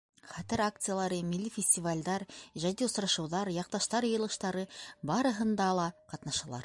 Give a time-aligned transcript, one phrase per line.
[0.35, 2.25] Хәтер акциялары, милли фестивалдәр,
[2.61, 4.65] ижади осрашыуҙар, яҡташтар йыйылыштары—
[5.13, 6.59] барыһында ла ҡатнашалар.